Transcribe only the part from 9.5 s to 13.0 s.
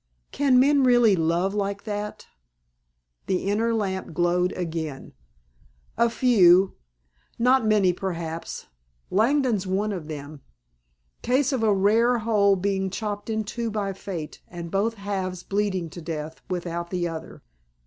one of them. Case of a rare whole being